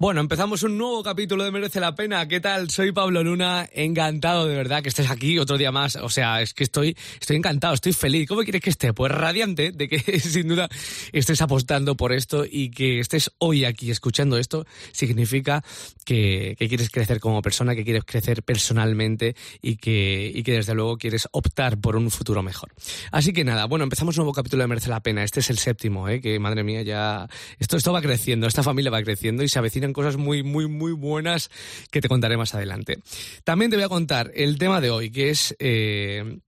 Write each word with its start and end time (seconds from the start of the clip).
Bueno, 0.00 0.22
empezamos 0.22 0.62
un 0.62 0.78
nuevo 0.78 1.02
capítulo 1.02 1.44
de 1.44 1.50
Merece 1.50 1.78
la 1.78 1.94
Pena. 1.94 2.26
¿Qué 2.26 2.40
tal? 2.40 2.70
Soy 2.70 2.90
Pablo 2.90 3.22
Luna, 3.22 3.68
encantado 3.70 4.46
de 4.46 4.56
verdad 4.56 4.82
que 4.82 4.88
estés 4.88 5.10
aquí 5.10 5.38
otro 5.38 5.58
día 5.58 5.72
más. 5.72 5.96
O 5.96 6.08
sea, 6.08 6.40
es 6.40 6.54
que 6.54 6.64
estoy, 6.64 6.96
estoy 7.20 7.36
encantado, 7.36 7.74
estoy 7.74 7.92
feliz. 7.92 8.26
¿Cómo 8.26 8.40
quieres 8.40 8.62
que 8.62 8.70
esté? 8.70 8.94
Pues 8.94 9.12
radiante 9.12 9.72
de 9.72 9.90
que 9.90 9.98
sin 10.20 10.48
duda 10.48 10.70
estés 11.12 11.42
apostando 11.42 11.98
por 11.98 12.14
esto 12.14 12.46
y 12.50 12.70
que 12.70 12.98
estés 12.98 13.30
hoy 13.36 13.66
aquí 13.66 13.90
escuchando 13.90 14.38
esto 14.38 14.64
significa 14.90 15.62
que, 16.06 16.56
quieres 16.58 16.88
crecer 16.88 17.20
como 17.20 17.42
persona, 17.42 17.74
que 17.74 17.84
quieres 17.84 18.04
crecer 18.04 18.42
personalmente 18.42 19.36
y 19.60 19.76
que, 19.76 20.32
y 20.34 20.42
que 20.42 20.52
desde 20.52 20.74
luego 20.74 20.96
quieres 20.96 21.28
optar 21.32 21.78
por 21.78 21.96
un 21.96 22.10
futuro 22.10 22.42
mejor. 22.42 22.72
Así 23.12 23.34
que 23.34 23.44
nada, 23.44 23.66
bueno, 23.66 23.82
empezamos 23.82 24.16
un 24.16 24.22
nuevo 24.22 24.32
capítulo 24.32 24.62
de 24.62 24.68
Merece 24.68 24.88
la 24.88 25.00
Pena. 25.00 25.24
Este 25.24 25.40
es 25.40 25.50
el 25.50 25.58
séptimo, 25.58 26.08
¿eh? 26.08 26.22
que 26.22 26.38
madre 26.38 26.64
mía, 26.64 26.80
ya 26.80 27.28
esto, 27.58 27.76
esto 27.76 27.92
va 27.92 28.00
creciendo, 28.00 28.46
esta 28.46 28.62
familia 28.62 28.90
va 28.90 29.02
creciendo 29.02 29.42
y 29.42 29.48
se 29.50 29.58
cosas 29.92 30.16
muy, 30.16 30.42
muy, 30.42 30.68
muy 30.68 30.92
buenas 30.92 31.50
que 31.90 32.00
te 32.00 32.08
contaré 32.08 32.36
más 32.36 32.54
adelante. 32.54 32.98
También 33.44 33.70
te 33.70 33.76
voy 33.76 33.84
a 33.84 33.88
contar 33.88 34.30
el 34.34 34.58
tema 34.58 34.80
de 34.80 34.90
hoy, 34.90 35.10
que 35.10 35.30
es... 35.30 35.56
Eh, 35.58 36.38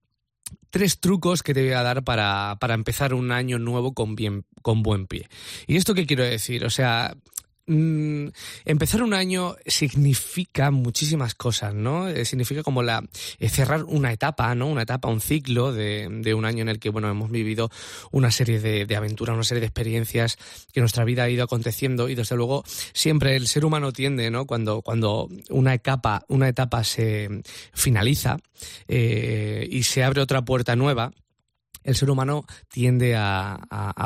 tres 0.73 1.01
trucos 1.01 1.43
que 1.43 1.53
te 1.53 1.63
voy 1.63 1.73
a 1.73 1.83
dar 1.83 2.03
para, 2.03 2.57
para 2.59 2.75
empezar 2.75 3.13
un 3.13 3.31
año 3.31 3.59
nuevo 3.59 3.93
con, 3.93 4.17
bien, 4.17 4.47
con 4.63 4.83
buen 4.83 5.07
pie. 5.07 5.29
¿Y 5.67 5.77
esto 5.77 5.95
qué 5.95 6.07
quiero 6.07 6.25
decir? 6.25 6.65
O 6.65 6.71
sea, 6.71 7.15
Mm, 7.67 8.29
empezar 8.65 9.05
un 9.05 9.15
año 9.15 9.55
significa 9.67 10.73
muchísimas 10.73 11.35
cosas, 11.37 11.73
¿no? 11.73 12.09
Eh, 12.09 12.25
significa 12.25 12.65
como 12.65 12.83
la 12.83 13.05
eh, 13.39 13.49
cerrar 13.49 13.85
una 13.85 14.13
etapa, 14.13 14.53
¿no? 14.57 14.67
Una 14.67 14.83
etapa, 14.83 15.09
un 15.09 15.21
ciclo 15.21 15.73
de, 15.73 16.35
un 16.35 16.45
año 16.45 16.63
en 16.63 16.69
el 16.69 16.81
que, 16.81 16.91
bueno, 16.91 17.09
hemos 17.09 17.31
vivido 17.31 17.71
una 18.11 18.33
serie 18.33 18.59
de, 18.59 18.85
de, 18.85 18.97
aventuras, 18.97 19.35
una 19.35 19.45
serie 19.45 19.61
de 19.61 19.67
experiencias 19.67 20.39
que 20.73 20.81
nuestra 20.81 21.05
vida 21.05 21.23
ha 21.23 21.31
ido 21.31 21.45
aconteciendo 21.45 22.09
y 22.09 22.17
desde 22.17 22.35
luego 22.35 22.65
siempre 22.93 23.37
el 23.37 23.47
ser 23.47 23.65
humano 23.65 23.93
tiende, 23.93 24.29
¿no? 24.31 24.45
Cuando, 24.45 24.83
cuando 24.83 25.29
una 25.49 25.73
etapa, 25.73 26.25
una 26.27 26.49
etapa 26.49 26.83
se 26.83 27.43
finaliza 27.73 28.39
eh, 28.89 29.69
y 29.71 29.85
se 29.85 30.03
abre 30.03 30.21
otra 30.21 30.43
puerta 30.43 30.75
nueva, 30.75 31.13
el 31.85 31.97
ser 31.97 32.11
humano 32.11 32.45
tiende 32.69 33.15
a, 33.17 33.59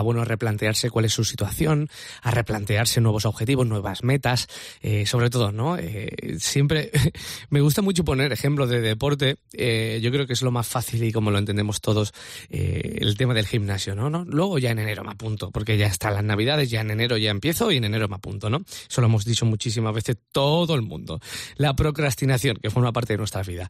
bueno, 0.02 0.22
a 0.22 0.24
replantearse 0.24 0.90
cuál 0.90 1.04
es 1.04 1.12
su 1.12 1.24
situación, 1.24 1.88
a 2.22 2.30
replantearse 2.30 3.00
nuevos 3.00 3.26
objetivos, 3.26 3.66
nuevas 3.66 4.02
metas, 4.02 4.48
eh, 4.80 5.06
sobre 5.06 5.30
todo, 5.30 5.52
¿no? 5.52 5.76
Eh, 5.78 6.36
siempre 6.38 6.90
me 7.50 7.60
gusta 7.60 7.82
mucho 7.82 8.04
poner 8.04 8.32
ejemplos 8.32 8.70
de 8.70 8.80
deporte, 8.80 9.36
eh, 9.52 10.00
yo 10.02 10.10
creo 10.10 10.26
que 10.26 10.32
es 10.32 10.42
lo 10.42 10.50
más 10.50 10.66
fácil 10.66 11.02
y 11.04 11.12
como 11.12 11.30
lo 11.30 11.38
entendemos 11.38 11.80
todos, 11.80 12.12
el 12.48 13.16
tema 13.16 13.34
del 13.34 13.46
gimnasio, 13.46 13.94
¿no? 13.94 14.10
¿no? 14.10 14.24
Luego 14.24 14.58
ya 14.58 14.70
en 14.70 14.78
enero 14.78 15.04
me 15.04 15.12
apunto, 15.12 15.50
porque 15.50 15.76
ya 15.76 15.86
están 15.86 16.14
las 16.14 16.24
navidades, 16.24 16.70
ya 16.70 16.80
en 16.80 16.90
enero 16.90 17.16
ya 17.16 17.30
empiezo 17.30 17.70
y 17.70 17.76
en 17.76 17.84
enero 17.84 18.08
me 18.08 18.16
apunto, 18.16 18.50
¿no? 18.50 18.62
Eso 18.88 19.00
lo 19.00 19.06
hemos 19.06 19.24
dicho 19.24 19.46
muchísimas 19.46 19.94
veces 19.94 20.16
todo 20.32 20.74
el 20.74 20.82
mundo. 20.82 21.20
La 21.56 21.74
procrastinación, 21.74 22.56
que 22.56 22.70
forma 22.70 22.92
parte 22.92 23.14
de 23.14 23.18
nuestra 23.18 23.42
vida. 23.42 23.68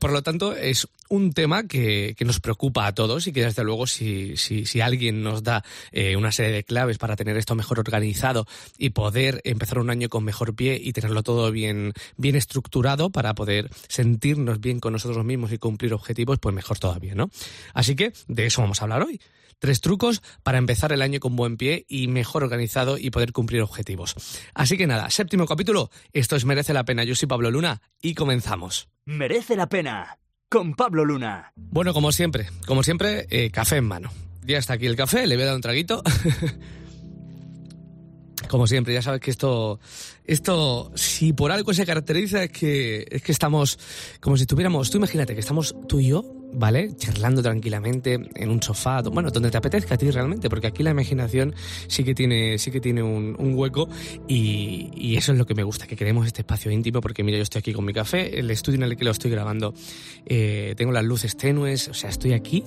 por 0.00 0.12
lo 0.12 0.22
tanto, 0.22 0.54
es 0.54 0.88
un 1.08 1.32
tema 1.32 1.66
que, 1.66 2.14
que 2.16 2.24
nos 2.24 2.40
preocupa 2.40 2.86
a 2.86 2.94
todos 2.94 3.26
y 3.26 3.32
que 3.32 3.44
desde 3.44 3.64
luego 3.64 3.86
si, 3.86 4.36
si, 4.36 4.66
si 4.66 4.80
alguien 4.80 5.22
nos 5.22 5.42
da 5.42 5.64
eh, 5.92 6.16
una 6.16 6.32
serie 6.32 6.52
de 6.52 6.64
claves 6.64 6.98
para 6.98 7.16
tener 7.16 7.36
esto 7.36 7.54
mejor 7.54 7.78
organizado 7.78 8.46
y 8.76 8.90
poder 8.90 9.40
empezar 9.44 9.78
un 9.78 9.90
año 9.90 10.08
con 10.08 10.24
mejor 10.24 10.54
pie 10.54 10.80
y 10.82 10.92
tenerlo 10.92 11.22
todo 11.22 11.50
bien, 11.50 11.92
bien 12.16 12.36
estructurado 12.36 13.10
para 13.10 13.34
poder 13.34 13.70
sentirnos 13.88 14.60
bien 14.60 14.80
con 14.80 14.92
nosotros 14.92 15.24
mismos 15.24 15.52
y 15.52 15.58
cumplir 15.58 15.94
objetivos, 15.94 16.38
pues 16.38 16.54
mejor 16.54 16.78
todavía, 16.78 17.14
¿no? 17.14 17.30
Así 17.74 17.96
que 17.96 18.12
de 18.26 18.46
eso 18.46 18.62
vamos 18.62 18.80
a 18.80 18.84
hablar 18.84 19.02
hoy. 19.02 19.20
Tres 19.58 19.80
trucos 19.80 20.22
para 20.44 20.58
empezar 20.58 20.92
el 20.92 21.02
año 21.02 21.18
con 21.18 21.34
buen 21.34 21.56
pie 21.56 21.84
y 21.88 22.06
mejor 22.06 22.44
organizado 22.44 22.96
y 22.96 23.10
poder 23.10 23.32
cumplir 23.32 23.60
objetivos. 23.62 24.14
Así 24.54 24.76
que 24.76 24.86
nada, 24.86 25.10
séptimo 25.10 25.46
capítulo. 25.46 25.90
Esto 26.12 26.36
es 26.36 26.44
Merece 26.44 26.72
la 26.72 26.84
Pena. 26.84 27.02
Yo 27.02 27.16
soy 27.16 27.26
Pablo 27.26 27.50
Luna 27.50 27.82
y 28.00 28.14
comenzamos. 28.14 28.88
Merece 29.04 29.56
la 29.56 29.68
Pena 29.68 30.18
con 30.48 30.74
Pablo 30.74 31.04
Luna. 31.04 31.52
Bueno, 31.56 31.92
como 31.92 32.12
siempre, 32.12 32.48
como 32.66 32.82
siempre, 32.82 33.26
eh, 33.30 33.50
café 33.50 33.76
en 33.76 33.84
mano. 33.84 34.10
Ya 34.44 34.58
está 34.58 34.74
aquí 34.74 34.86
el 34.86 34.96
café, 34.96 35.26
le 35.26 35.36
voy 35.36 35.42
a 35.42 35.46
dar 35.46 35.54
un 35.54 35.60
traguito. 35.60 36.02
como 38.48 38.66
siempre, 38.66 38.94
ya 38.94 39.02
sabes 39.02 39.20
que 39.20 39.30
esto, 39.30 39.78
esto, 40.24 40.90
si 40.94 41.32
por 41.32 41.52
algo 41.52 41.74
se 41.74 41.84
caracteriza 41.84 42.44
es 42.44 42.50
que, 42.50 43.06
es 43.10 43.22
que 43.22 43.32
estamos 43.32 43.78
como 44.20 44.36
si 44.36 44.44
estuviéramos, 44.44 44.90
tú 44.90 44.96
imagínate 44.96 45.34
que 45.34 45.40
estamos 45.40 45.74
tú 45.86 46.00
y 46.00 46.08
yo 46.08 46.37
¿vale? 46.52 46.94
Charlando 46.96 47.42
tranquilamente 47.42 48.18
en 48.34 48.50
un 48.50 48.62
sofá, 48.62 49.02
bueno, 49.02 49.30
donde 49.30 49.50
te 49.50 49.56
apetezca 49.56 49.94
a 49.94 49.98
ti 49.98 50.10
realmente, 50.10 50.48
porque 50.48 50.66
aquí 50.68 50.82
la 50.82 50.90
imaginación 50.90 51.54
sí 51.86 52.04
que 52.04 52.14
tiene, 52.14 52.58
sí 52.58 52.70
que 52.70 52.80
tiene 52.80 53.02
un, 53.02 53.36
hueco 53.38 53.88
y, 54.28 55.16
eso 55.16 55.32
es 55.32 55.38
lo 55.38 55.46
que 55.46 55.54
me 55.54 55.64
gusta, 55.64 55.86
que 55.86 55.96
queremos 55.96 56.26
este 56.26 56.42
espacio 56.42 56.70
íntimo, 56.70 57.00
porque 57.00 57.24
mira, 57.24 57.38
yo 57.38 57.42
estoy 57.42 57.58
aquí 57.58 57.72
con 57.72 57.84
mi 57.84 57.92
café, 57.92 58.38
el 58.38 58.50
estudio 58.50 58.76
en 58.76 58.84
el 58.84 58.96
que 58.96 59.04
lo 59.04 59.10
estoy 59.10 59.30
grabando, 59.30 59.74
eh, 60.26 60.74
tengo 60.76 60.92
las 60.92 61.04
luces 61.04 61.36
tenues, 61.36 61.88
o 61.88 61.94
sea, 61.94 62.10
estoy 62.10 62.34
aquí 62.34 62.62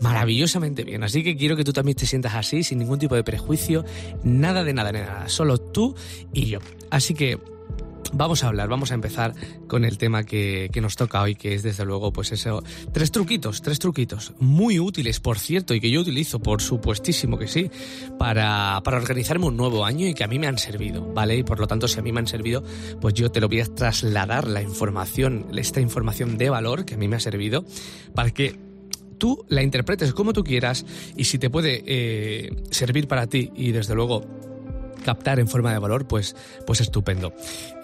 maravillosamente 0.00 0.84
bien, 0.84 1.02
así 1.02 1.22
que 1.22 1.36
quiero 1.36 1.56
que 1.56 1.64
tú 1.64 1.72
también 1.72 1.96
te 1.96 2.04
sientas 2.04 2.34
así, 2.34 2.62
sin 2.62 2.78
ningún 2.78 2.98
tipo 2.98 3.14
de 3.14 3.24
prejuicio, 3.24 3.84
nada 4.22 4.64
de 4.64 4.74
nada, 4.74 4.92
de 4.92 5.00
nada, 5.00 5.28
solo 5.28 5.58
tú 5.58 5.94
y 6.32 6.46
yo. 6.46 6.58
Así 6.90 7.14
que 7.14 7.38
Vamos 8.16 8.44
a 8.44 8.48
hablar, 8.48 8.68
vamos 8.68 8.92
a 8.92 8.94
empezar 8.94 9.34
con 9.66 9.84
el 9.84 9.98
tema 9.98 10.22
que, 10.22 10.70
nos 10.80 10.94
toca 10.94 11.20
hoy, 11.20 11.34
que 11.34 11.52
es 11.52 11.64
desde 11.64 11.84
luego, 11.84 12.12
pues 12.12 12.30
eso, 12.30 12.62
tres 12.92 13.10
truquitos, 13.10 13.60
tres 13.60 13.80
truquitos, 13.80 14.34
muy 14.38 14.78
útiles, 14.78 15.18
por 15.18 15.36
cierto, 15.36 15.74
y 15.74 15.80
que 15.80 15.90
yo 15.90 16.00
utilizo, 16.00 16.38
por 16.38 16.62
supuestísimo 16.62 17.36
que 17.36 17.48
sí, 17.48 17.72
para, 18.16 18.80
para 18.84 18.98
organizarme 18.98 19.46
un 19.46 19.56
nuevo 19.56 19.84
año 19.84 20.06
y 20.06 20.14
que 20.14 20.22
a 20.22 20.28
mí 20.28 20.38
me 20.38 20.46
han 20.46 20.58
servido, 20.58 21.12
¿vale? 21.12 21.38
Y 21.38 21.42
por 21.42 21.58
lo 21.58 21.66
tanto, 21.66 21.88
si 21.88 21.98
a 21.98 22.02
mí 22.02 22.12
me 22.12 22.20
han 22.20 22.28
servido, 22.28 22.62
pues 23.00 23.14
yo 23.14 23.32
te 23.32 23.40
lo 23.40 23.48
voy 23.48 23.60
a 23.60 23.66
trasladar 23.66 24.46
la 24.46 24.62
información, 24.62 25.46
esta 25.56 25.80
información 25.80 26.38
de 26.38 26.50
valor 26.50 26.84
que 26.84 26.94
a 26.94 26.96
mí 26.96 27.08
me 27.08 27.16
ha 27.16 27.20
servido, 27.20 27.64
para 28.14 28.30
que 28.30 28.56
tú 29.18 29.44
la 29.48 29.62
interpretes 29.62 30.14
como 30.14 30.32
tú 30.32 30.44
quieras 30.44 30.86
y 31.16 31.24
si 31.24 31.38
te 31.38 31.50
puede 31.50 31.82
eh, 31.86 32.62
servir 32.70 33.08
para 33.08 33.26
ti 33.26 33.50
y 33.56 33.72
desde 33.72 33.96
luego 33.96 34.24
captar 35.04 35.38
en 35.38 35.46
forma 35.46 35.72
de 35.72 35.78
valor, 35.78 36.08
pues, 36.08 36.34
pues 36.66 36.80
estupendo. 36.80 37.32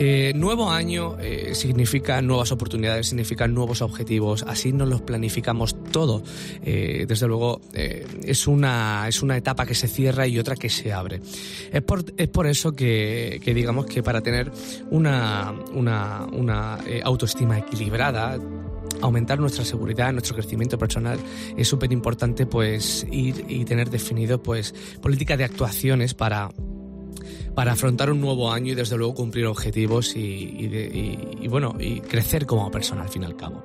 Eh, 0.01 0.33
nuevo 0.35 0.71
año 0.71 1.17
eh, 1.21 1.55
significa 1.55 2.21
nuevas 2.21 2.51
oportunidades, 2.51 3.09
significa 3.09 3.47
nuevos 3.47 3.83
objetivos, 3.83 4.45
así 4.49 4.73
nos 4.73 4.89
los 4.89 5.03
planificamos 5.03 5.77
todo. 5.93 6.25
Eh, 6.65 7.05
desde 7.07 7.29
luego 7.29 7.61
es, 7.73 8.47
una, 8.49 9.07
es 9.07 9.23
una 9.23 9.37
etapa 9.37 9.67
que 9.67 9.75
se 9.75 9.87
cierra 9.87 10.27
y 10.27 10.39
otra 10.39 10.57
que 10.57 10.69
se 10.69 10.93
abre. 10.93 11.21
Es 11.71 11.83
por, 11.83 12.05
es 12.17 12.29
por 12.29 12.47
eso 12.47 12.73
que, 12.73 13.41
que 13.45 13.55
digamos 13.55 13.87
que 13.87 14.03
para 14.03 14.21
tener 14.21 14.51
una, 14.91 15.55
una, 15.75 16.27
una 16.33 16.79
autoestima 17.05 17.59
equilibrada, 17.59 18.39
aumentar 19.03 19.39
nuestra 19.39 19.65
seguridad, 19.65 20.13
nuestro 20.13 20.35
crecimiento 20.35 20.79
personal, 20.79 21.19
es 21.57 21.69
súper 21.69 21.93
importante 21.93 22.47
pues 22.47 23.07
ir 23.11 23.45
y 23.49 23.65
tener 23.65 23.91
definido 23.91 24.43
pues 24.43 24.75
política 25.01 25.37
de 25.37 25.45
actuaciones 25.45 26.15
para 26.15 26.51
para 27.55 27.73
afrontar 27.73 28.11
un 28.11 28.21
nuevo 28.21 28.53
año 28.53 28.73
y 28.73 28.75
desde 28.75 28.97
luego 28.97 29.15
cumplir 29.15 29.47
objetivos 29.47 30.15
y, 30.17 31.47
bueno, 31.49 31.75
y 31.79 32.01
crecer 32.01 32.47
como 32.47 32.71
persona 32.71 33.03
al 33.03 33.09
fin 33.09 33.23
y 33.23 33.27
al 33.27 33.37
cabo. 33.37 33.63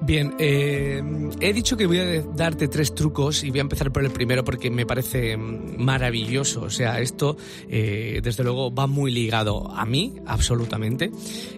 Bien, 0.00 0.34
eh, 0.38 1.02
he 1.40 1.52
dicho 1.54 1.76
que 1.76 1.86
voy 1.86 1.98
a 1.98 2.20
darte 2.20 2.68
tres 2.68 2.94
trucos 2.94 3.42
y 3.42 3.50
voy 3.50 3.60
a 3.60 3.62
empezar 3.62 3.90
por 3.90 4.04
el 4.04 4.10
primero 4.10 4.44
porque 4.44 4.70
me 4.70 4.84
parece 4.84 5.38
maravilloso. 5.38 6.62
O 6.62 6.70
sea, 6.70 7.00
esto 7.00 7.36
eh, 7.70 8.20
desde 8.22 8.44
luego 8.44 8.72
va 8.72 8.86
muy 8.86 9.10
ligado 9.10 9.70
a 9.74 9.86
mí, 9.86 10.14
absolutamente. 10.26 11.10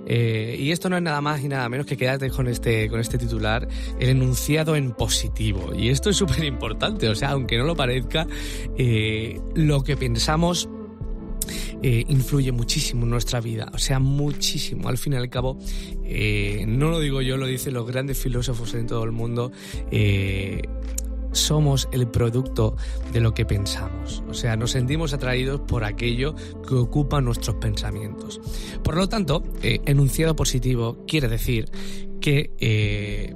Eh, 0.07 0.57
y 0.59 0.71
esto 0.71 0.89
no 0.89 0.97
es 0.97 1.03
nada 1.03 1.21
más 1.21 1.43
y 1.43 1.49
nada 1.49 1.69
menos 1.69 1.85
que 1.85 1.97
quedarte 1.97 2.31
con 2.31 2.47
este, 2.47 2.89
con 2.89 3.01
este 3.01 3.19
titular, 3.19 3.67
el 3.99 4.09
enunciado 4.09 4.77
en 4.77 4.93
positivo. 4.93 5.75
Y 5.75 5.89
esto 5.89 6.11
es 6.11 6.17
súper 6.17 6.45
importante. 6.45 7.09
O 7.09 7.17
sea, 7.17 7.31
aunque 7.31 7.59
no 7.59 7.65
lo 7.65 7.75
parezca, 7.75 8.27
lo 9.55 9.83
que 9.83 9.97
pensamos 9.97 10.69
eh, 11.83 12.05
influye 12.09 12.53
muchísimo 12.53 13.05
en 13.05 13.11
nuestra 13.11 13.41
vida, 13.41 13.71
o 13.73 13.79
sea, 13.79 13.99
muchísimo. 13.99 14.89
Al 14.89 14.99
fin 14.99 15.13
y 15.13 15.17
al 15.17 15.31
cabo, 15.31 15.59
eh, 16.05 16.65
no 16.67 16.91
lo 16.91 17.01
digo 17.01 17.23
yo, 17.23 17.37
lo 17.37 17.47
dicen 17.47 17.75
los 17.75 17.87
grandes 17.87 18.19
filósofos 18.19 18.75
en 18.75 18.87
todo 18.87 19.05
el 19.05 19.13
mundo. 19.13 19.53
Eh, 19.91 20.63
somos 21.31 21.89
el 21.93 22.09
producto 22.09 22.77
de 23.13 23.21
lo 23.21 23.35
que 23.35 23.45
pensamos. 23.45 24.25
O 24.29 24.35
sea, 24.35 24.57
nos 24.57 24.73
sentimos 24.73 25.13
atraídos 25.13 25.61
por 25.61 25.85
aquello 25.85 26.35
que 26.67 26.75
ocupa 26.75 27.21
nuestros 27.21 27.57
pensamientos. 27.57 28.41
Por 28.83 28.97
lo 28.97 29.09
tanto, 29.09 29.43
enunciado 29.63 30.35
positivo 30.35 31.05
quiere 31.07 31.29
decir 31.29 31.67
que 32.21 33.35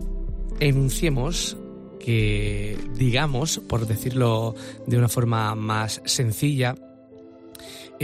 enunciemos 0.59 1.57
que 2.01 2.77
digamos, 2.95 3.61
por 3.69 3.87
decirlo 3.87 4.55
de 4.87 4.99
una 4.99 5.09
forma 5.09 5.55
más 5.55 6.03
sencilla, 6.05 6.75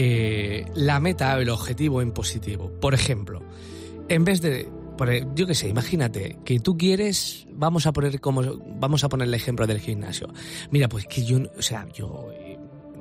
eh, 0.00 0.64
la 0.76 1.00
meta 1.00 1.36
el 1.40 1.48
objetivo 1.50 2.00
en 2.00 2.12
positivo. 2.12 2.70
Por 2.80 2.94
ejemplo, 2.94 3.42
en 4.08 4.24
vez 4.24 4.40
de, 4.40 4.68
yo 5.34 5.44
qué 5.44 5.56
sé, 5.56 5.66
imagínate 5.66 6.38
que 6.44 6.60
tú 6.60 6.78
quieres, 6.78 7.48
vamos 7.50 7.84
a 7.88 7.92
poner 7.92 8.20
como, 8.20 8.42
vamos 8.78 9.02
a 9.02 9.08
poner 9.08 9.26
el 9.26 9.34
ejemplo 9.34 9.66
del 9.66 9.80
gimnasio. 9.80 10.28
Mira, 10.70 10.88
pues 10.88 11.04
que 11.06 11.24
yo, 11.24 11.38
o 11.58 11.62
sea, 11.62 11.84
yo 11.92 12.28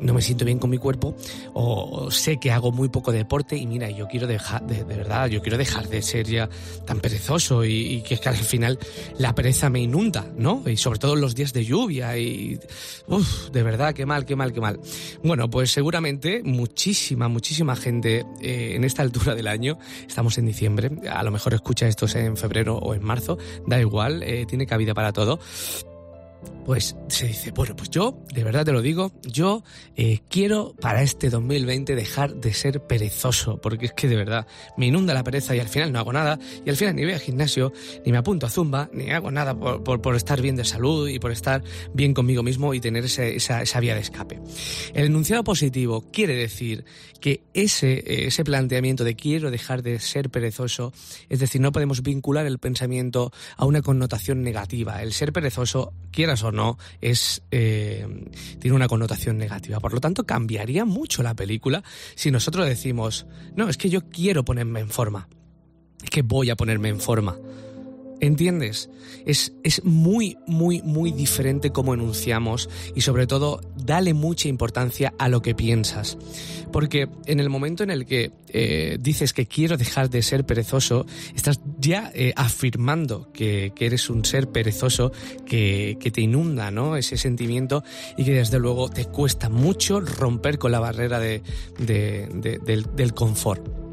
no 0.02 0.14
me 0.14 0.22
siento 0.22 0.46
bien 0.46 0.60
con 0.60 0.70
mi 0.70 0.78
cuerpo 0.78 1.16
o 1.54 2.12
sé 2.12 2.38
que 2.38 2.52
hago 2.52 2.72
muy 2.72 2.90
poco 2.90 3.12
deporte 3.12 3.58
y 3.58 3.66
mira, 3.68 3.90
yo 3.90 4.08
quiero 4.08 4.28
dejar, 4.28 4.66
de, 4.66 4.84
verdad, 4.84 5.28
yo 5.28 5.42
quiero 5.42 5.58
dejar 5.58 5.88
de 5.88 6.02
ser 6.02 6.28
ya 6.28 6.50
tan 6.86 7.00
perezoso 7.00 7.66
y, 7.66 8.02
que 8.02 8.16
es 8.16 8.28
al 8.28 8.36
final 8.36 8.80
la 9.18 9.34
pereza 9.34 9.70
me 9.70 9.80
inunda, 9.80 10.28
¿no? 10.38 10.64
Y 10.66 10.78
sobre 10.78 11.00
todo 11.00 11.16
los 11.16 11.36
días 11.36 11.54
de 11.54 11.66
lluvia 11.66 12.18
y, 12.18 12.60
uff, 13.08 13.50
de 13.50 13.64
verdad, 13.64 13.94
qué 13.94 14.06
mal, 14.06 14.26
qué 14.26 14.36
mal, 14.36 14.54
qué 14.54 14.62
mal. 14.62 14.80
Bueno, 15.24 15.50
pues 15.50 15.72
seguramente 15.72 16.42
muchísima, 16.44 17.28
muchísima 17.28 17.76
gente 17.76 18.26
eh, 18.42 18.74
en 18.76 18.84
esta 18.84 19.02
altura 19.02 19.36
del 19.36 19.48
año, 19.48 19.78
estamos 20.08 20.38
en 20.38 20.46
diciembre, 20.46 20.92
a 21.10 21.24
lo 21.24 21.32
mejor 21.32 21.54
escucha 21.54 21.88
esto 21.88 22.06
en 22.18 22.38
febrero 22.38 22.78
o 22.78 22.94
en 22.94 23.04
marzo, 23.04 23.38
da 23.66 23.80
igual, 23.80 24.24
eh, 24.24 24.46
tiene 24.48 24.66
cabida 24.66 24.94
para 24.94 25.14
todo 25.14 25.40
pues 26.66 26.96
se 27.08 27.28
dice, 27.28 27.52
bueno, 27.52 27.76
pues 27.76 27.90
yo, 27.90 28.24
de 28.34 28.44
verdad 28.44 28.66
te 28.66 28.72
lo 28.72 28.82
digo, 28.82 29.14
yo 29.24 29.64
eh, 29.96 30.20
quiero 30.30 30.76
para 30.82 31.02
este 31.02 31.30
2020 31.30 31.96
dejar 31.96 32.36
de 32.36 32.54
ser 32.54 32.82
perezoso, 32.82 33.62
porque 33.62 33.86
es 33.86 33.94
que 33.94 34.08
de 34.08 34.16
verdad 34.16 34.48
me 34.76 34.88
inunda 34.88 35.14
la 35.14 35.24
pereza 35.24 35.56
y 35.56 35.60
al 35.60 35.70
final 35.70 35.92
no 35.92 36.00
hago 36.00 36.12
nada, 36.12 36.38
y 36.66 36.70
al 36.70 36.76
final 36.76 36.96
ni 36.96 37.04
voy 37.04 37.14
al 37.14 37.20
gimnasio, 37.20 37.72
ni 38.06 38.12
me 38.12 38.18
apunto 38.18 38.46
a 38.46 38.50
zumba, 38.50 38.90
ni 38.92 39.12
hago 39.12 39.32
nada 39.32 39.56
por, 39.58 40.16
estar 40.16 40.42
bien 40.42 40.56
de 40.56 40.66
salud 40.66 41.08
y 41.08 41.20
por 41.20 41.32
estar 41.32 41.64
bien 41.94 42.14
conmigo 42.14 42.44
mismo 42.44 42.74
y 42.74 42.80
tener 42.80 43.06
esa, 43.06 43.26
esa, 43.26 43.80
vía 43.80 43.96
de 43.96 44.02
escape. 44.02 44.40
El 44.94 45.06
enunciado 45.06 45.44
positivo 45.44 46.06
quiere 46.12 46.36
decir 46.36 46.86
que 47.22 47.44
ese, 47.54 48.28
ese 48.28 48.44
planteamiento 48.44 49.04
de 49.04 49.16
quiero 49.16 49.52
dejar 49.52 49.84
de 49.84 50.00
ser 50.00 50.30
perezoso, 50.30 50.94
es 51.30 51.40
decir, 51.40 51.62
no 51.62 51.72
podemos 51.72 52.04
vincular 52.04 52.46
el 52.46 52.60
pensamiento 52.60 53.32
a 53.56 53.66
una 53.66 53.82
connotación 53.82 54.44
negativa. 54.44 55.02
El 55.02 55.14
ser 55.14 55.34
perezoso, 55.34 55.94
o 56.44 56.52
no, 56.52 56.78
es, 57.02 57.44
eh, 57.52 58.08
tiene 58.60 58.76
una 58.76 58.88
connotación 58.88 59.38
negativa. 59.38 59.80
Por 59.80 59.94
lo 59.94 60.00
tanto, 60.00 60.26
cambiaría 60.26 60.86
mucho 60.86 61.24
la 61.24 61.36
película 61.36 61.84
si 62.16 62.32
nosotros 62.32 62.68
decimos, 62.68 63.26
no, 63.56 63.70
es 63.70 63.78
que 63.78 63.90
yo 63.90 64.10
quiero 64.10 64.44
ponerme 64.46 64.80
en 64.80 64.90
forma, 64.90 65.28
es 66.04 66.10
que 66.10 66.22
voy 66.22 66.50
a 66.50 66.56
ponerme 66.56 66.90
en 66.90 67.00
forma. 67.00 67.38
¿Entiendes? 68.20 68.90
Es, 69.26 69.54
es, 69.64 69.84
muy, 69.84 70.38
muy, 70.48 70.82
muy 70.82 71.12
diferente 71.12 71.72
cómo 71.72 71.94
enunciamos 71.94 72.70
y 72.96 73.02
sobre 73.02 73.28
todo 73.28 73.62
dale 73.76 74.14
mucha 74.14 74.48
importancia 74.48 75.14
a 75.20 75.30
lo 75.30 75.42
que 75.42 75.54
piensas. 75.54 76.18
Porque 76.72 77.08
en 77.26 77.40
el 77.40 77.50
momento 77.50 77.84
en 77.84 77.92
el 77.92 78.06
que 78.06 78.32
eh, 78.50 78.98
dices 79.00 79.34
que 79.34 79.46
quiero 79.46 79.78
dejar 79.78 80.10
de 80.10 80.22
ser 80.22 80.46
perezoso, 80.46 81.06
estás 81.36 81.62
ya 81.80 82.12
eh, 82.14 82.34
afirmando 82.36 83.32
que, 83.32 83.72
eres 83.80 84.10
un 84.10 84.26
ser 84.26 84.50
perezoso 84.50 85.12
que, 85.46 85.98
te 86.14 86.22
inunda, 86.22 86.72
¿no? 86.72 86.98
Ese 86.98 87.18
sentimiento 87.18 87.84
y 88.18 88.26
que 88.26 88.34
desde 88.34 88.60
luego 88.60 88.90
te 88.90 89.06
cuesta 89.06 89.50
mucho 89.50 90.00
romper 90.00 90.58
con 90.58 90.72
la 90.72 90.80
barrera 90.80 91.20
de, 91.20 91.42
del, 91.78 92.96
del 92.96 93.14
confort. 93.14 93.87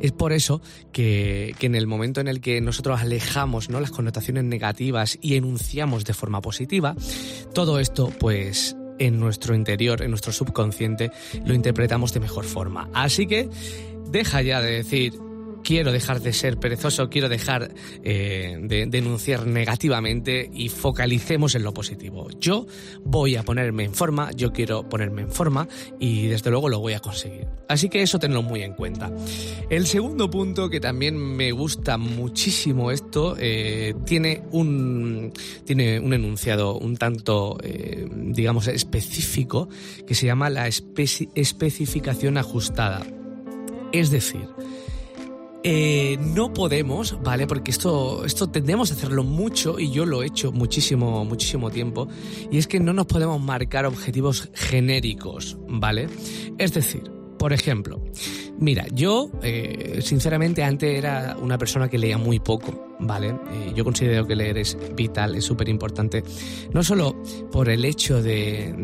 Es 0.00 0.12
por 0.12 0.32
eso 0.32 0.60
que, 0.92 1.54
en 1.60 1.74
el 1.74 1.86
momento 1.86 2.20
en 2.20 2.28
el 2.28 2.40
que 2.40 2.60
nosotros 2.60 3.00
alejamos 3.00 3.68
¿no? 3.70 3.80
las 3.80 3.90
connotaciones 3.90 4.44
negativas 4.44 5.18
y 5.20 5.36
enunciamos 5.36 6.04
de 6.04 6.14
forma 6.14 6.40
positiva, 6.40 6.94
todo 7.54 7.78
esto 7.78 8.12
pues 8.18 8.76
en 8.98 9.20
nuestro 9.20 9.54
interior, 9.54 10.02
en 10.02 10.10
nuestro 10.10 10.32
subconsciente, 10.32 11.10
lo 11.44 11.54
interpretamos 11.54 12.12
de 12.12 12.20
mejor 12.20 12.44
forma. 12.44 12.88
Así 12.94 13.26
que 13.26 13.48
deja 14.10 14.42
ya 14.42 14.60
de 14.62 14.72
decir 14.72 15.25
quiero 15.66 15.90
dejar 15.90 16.20
de 16.20 16.32
ser 16.32 16.58
perezoso, 16.58 17.10
quiero 17.10 17.28
dejar 17.28 17.74
eh, 18.04 18.56
de 18.62 18.86
denunciar 18.86 19.48
negativamente 19.48 20.48
y 20.54 20.68
focalicemos 20.68 21.56
en 21.56 21.64
lo 21.64 21.74
positivo. 21.74 22.28
Yo 22.38 22.66
voy 23.02 23.34
a 23.34 23.42
ponerme 23.42 23.82
en 23.82 23.92
forma, 23.92 24.30
yo 24.30 24.52
quiero 24.52 24.88
ponerme 24.88 25.22
en 25.22 25.32
forma 25.32 25.66
y 25.98 26.28
desde 26.28 26.50
luego 26.50 26.68
lo 26.68 26.78
voy 26.78 26.92
a 26.92 27.00
conseguir. 27.00 27.48
Así 27.68 27.88
que 27.88 28.00
eso 28.00 28.20
tenlo 28.20 28.42
muy 28.42 28.62
en 28.62 28.74
cuenta. 28.74 29.10
El 29.68 29.88
segundo 29.88 30.30
punto 30.30 30.70
que 30.70 30.78
también 30.78 31.16
me 31.16 31.50
gusta 31.50 31.98
muchísimo 31.98 32.92
esto 32.92 33.34
eh, 33.36 33.92
tiene 34.04 34.44
un 34.52 35.32
tiene 35.64 35.98
un 35.98 36.12
enunciado 36.12 36.78
un 36.78 36.96
tanto 36.96 37.58
eh, 37.64 38.06
digamos 38.12 38.68
específico 38.68 39.68
que 40.06 40.14
se 40.14 40.26
llama 40.26 40.48
la 40.48 40.68
especificación 40.68 42.38
ajustada. 42.38 43.04
Es 43.92 44.10
decir, 44.10 44.46
eh, 45.68 46.16
no 46.20 46.54
podemos, 46.54 47.20
¿vale? 47.24 47.48
Porque 47.48 47.72
esto, 47.72 48.24
esto 48.24 48.48
tendemos 48.48 48.92
a 48.92 48.94
hacerlo 48.94 49.24
mucho 49.24 49.80
y 49.80 49.90
yo 49.90 50.06
lo 50.06 50.22
he 50.22 50.26
hecho 50.26 50.52
muchísimo, 50.52 51.24
muchísimo 51.24 51.72
tiempo. 51.72 52.06
Y 52.52 52.58
es 52.58 52.68
que 52.68 52.78
no 52.78 52.92
nos 52.92 53.06
podemos 53.06 53.40
marcar 53.40 53.84
objetivos 53.84 54.48
genéricos, 54.54 55.58
¿vale? 55.66 56.08
Es 56.58 56.72
decir, 56.72 57.15
por 57.46 57.52
ejemplo, 57.52 58.02
mira, 58.58 58.86
yo 58.92 59.30
eh, 59.40 60.00
sinceramente 60.02 60.64
antes 60.64 60.98
era 60.98 61.36
una 61.40 61.56
persona 61.58 61.88
que 61.88 61.96
leía 61.96 62.18
muy 62.18 62.40
poco, 62.40 62.96
¿vale? 62.98 63.28
Eh, 63.28 63.72
yo 63.72 63.84
considero 63.84 64.26
que 64.26 64.34
leer 64.34 64.58
es 64.58 64.76
vital, 64.96 65.36
es 65.36 65.44
súper 65.44 65.68
importante, 65.68 66.24
no 66.74 66.82
solo 66.82 67.14
por 67.52 67.68
el 67.68 67.84
hecho 67.84 68.20
de, 68.20 68.74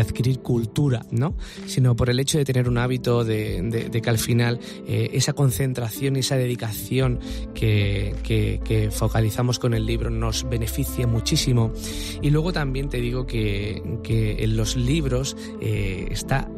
adquirir 0.00 0.40
cultura, 0.40 1.06
¿no? 1.12 1.36
Sino 1.66 1.94
por 1.94 2.10
el 2.10 2.18
hecho 2.18 2.38
de 2.38 2.44
tener 2.44 2.68
un 2.68 2.76
hábito 2.76 3.22
de, 3.22 3.88
que 4.02 4.10
al 4.10 4.18
final 4.18 4.58
eh, 4.88 5.10
esa 5.12 5.32
concentración 5.32 6.16
y 6.16 6.18
esa 6.18 6.36
dedicación 6.36 7.20
que, 7.54 8.88
focalizamos 8.90 9.60
con 9.60 9.74
el 9.74 9.86
libro 9.86 10.10
nos 10.10 10.48
beneficia 10.48 11.06
muchísimo. 11.06 11.72
Y 12.20 12.30
luego 12.30 12.52
también 12.52 12.88
te 12.88 13.00
digo 13.00 13.28
que, 13.28 13.80
en 14.08 14.56
los 14.56 14.74
libros 14.74 15.36
está 15.60 16.50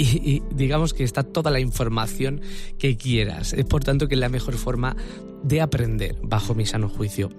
y, 0.00 0.42
digamos 0.50 0.94
que 0.94 1.04
está 1.04 1.22
toda 1.22 1.50
la 1.50 1.60
información 1.60 2.40
que 2.78 2.96
quieras. 2.96 3.52
Es 3.52 3.64
por 3.64 3.84
tanto 3.84 4.08
que 4.08 4.14
es 4.14 4.20
la 4.20 4.28
mejor 4.28 4.54
forma 4.54 4.96
de 5.42 5.60
aprender, 5.60 6.16
bajo 6.22 6.54
mi 6.54 6.66
sano 6.66 6.88
juicio. 6.88 7.30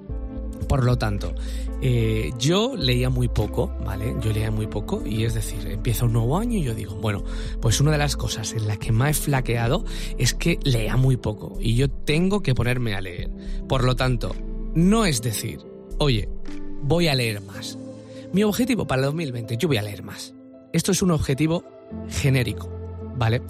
Por 0.67 0.85
lo 0.85 0.97
tanto, 0.97 1.33
eh, 1.81 2.31
yo 2.37 2.75
leía 2.77 3.09
muy 3.09 3.27
poco, 3.27 3.73
¿vale? 3.83 4.15
Yo 4.21 4.31
leía 4.31 4.51
muy 4.51 4.67
poco 4.67 5.01
y 5.05 5.25
es 5.25 5.33
decir, 5.33 5.67
empieza 5.67 6.05
un 6.05 6.13
nuevo 6.13 6.37
año 6.37 6.59
y 6.59 6.63
yo 6.63 6.75
digo, 6.75 6.95
bueno, 6.95 7.23
pues 7.59 7.81
una 7.81 7.91
de 7.91 7.97
las 7.97 8.15
cosas 8.15 8.53
en 8.53 8.67
las 8.67 8.77
que 8.77 8.91
más 8.91 9.09
he 9.09 9.13
flaqueado 9.21 9.83
es 10.17 10.33
que 10.33 10.59
leía 10.63 10.95
muy 10.97 11.17
poco 11.17 11.57
y 11.59 11.75
yo 11.75 11.89
tengo 11.89 12.41
que 12.41 12.53
ponerme 12.53 12.93
a 12.93 13.01
leer. 13.01 13.31
Por 13.67 13.83
lo 13.83 13.95
tanto, 13.95 14.35
no 14.75 15.05
es 15.05 15.21
decir, 15.21 15.59
oye, 15.97 16.29
voy 16.83 17.07
a 17.07 17.15
leer 17.15 17.41
más. 17.41 17.77
Mi 18.31 18.43
objetivo 18.43 18.85
para 18.85 19.01
el 19.01 19.07
2020, 19.07 19.57
yo 19.57 19.67
voy 19.67 19.77
a 19.77 19.81
leer 19.81 20.03
más. 20.03 20.35
Esto 20.73 20.91
es 20.91 21.01
un 21.01 21.11
objetivo 21.11 21.65
genérico, 22.09 22.69
¿vale? 23.15 23.41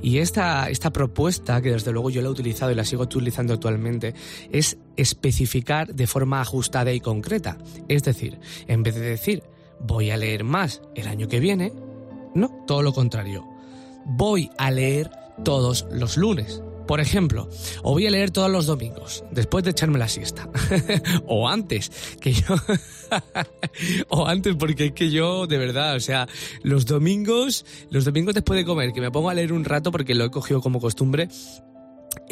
Y 0.00 0.18
esta, 0.18 0.68
esta 0.68 0.92
propuesta, 0.92 1.62
que 1.62 1.70
desde 1.70 1.92
luego 1.92 2.10
yo 2.10 2.22
la 2.22 2.28
he 2.28 2.30
utilizado 2.30 2.72
y 2.72 2.74
la 2.74 2.84
sigo 2.84 3.04
utilizando 3.04 3.54
actualmente, 3.54 4.14
es 4.50 4.76
especificar 4.96 5.94
de 5.94 6.06
forma 6.06 6.40
ajustada 6.40 6.92
y 6.92 7.00
concreta. 7.00 7.58
Es 7.88 8.02
decir, 8.02 8.38
en 8.66 8.82
vez 8.82 8.96
de 8.96 9.02
decir 9.02 9.42
voy 9.78 10.10
a 10.10 10.16
leer 10.16 10.44
más 10.44 10.82
el 10.94 11.08
año 11.08 11.28
que 11.28 11.40
viene, 11.40 11.72
no, 12.34 12.64
todo 12.66 12.82
lo 12.82 12.92
contrario. 12.92 13.46
Voy 14.04 14.50
a 14.58 14.70
leer 14.70 15.10
todos 15.44 15.86
los 15.92 16.16
lunes. 16.16 16.62
Por 16.92 17.00
ejemplo, 17.00 17.48
o 17.82 17.92
voy 17.92 18.06
a 18.06 18.10
leer 18.10 18.32
todos 18.32 18.50
los 18.50 18.66
domingos, 18.66 19.24
después 19.30 19.64
de 19.64 19.70
echarme 19.70 19.98
la 19.98 20.08
siesta. 20.08 20.50
o 21.26 21.48
antes, 21.48 21.90
que 22.20 22.34
yo... 22.34 22.54
o 24.08 24.26
antes, 24.26 24.56
porque 24.56 24.84
es 24.84 24.92
que 24.92 25.10
yo, 25.10 25.46
de 25.46 25.56
verdad, 25.56 25.96
o 25.96 26.00
sea, 26.00 26.28
los 26.62 26.84
domingos, 26.84 27.64
los 27.88 28.04
domingos 28.04 28.34
después 28.34 28.58
de 28.58 28.66
comer, 28.66 28.92
que 28.92 29.00
me 29.00 29.10
pongo 29.10 29.30
a 29.30 29.34
leer 29.34 29.54
un 29.54 29.64
rato 29.64 29.90
porque 29.90 30.14
lo 30.14 30.26
he 30.26 30.30
cogido 30.30 30.60
como 30.60 30.80
costumbre, 30.80 31.30